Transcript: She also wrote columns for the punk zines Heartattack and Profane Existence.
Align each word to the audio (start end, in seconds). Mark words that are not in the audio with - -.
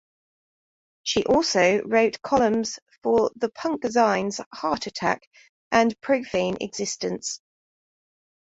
She 1.03 1.23
also 1.25 1.83
wrote 1.83 2.23
columns 2.23 2.79
for 3.03 3.29
the 3.35 3.49
punk 3.49 3.83
zines 3.83 4.43
Heartattack 4.51 5.19
and 5.71 5.95
Profane 6.01 6.57
Existence. 6.59 7.39